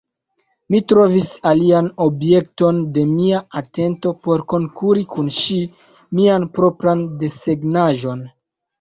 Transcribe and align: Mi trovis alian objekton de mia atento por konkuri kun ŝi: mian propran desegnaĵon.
Mi 0.73 0.79
trovis 0.91 1.27
alian 1.49 1.89
objekton 2.05 2.81
de 2.97 3.05
mia 3.11 3.43
atento 3.63 4.15
por 4.25 4.47
konkuri 4.57 5.07
kun 5.15 5.33
ŝi: 5.39 5.61
mian 6.23 6.51
propran 6.61 7.09
desegnaĵon. 7.25 8.31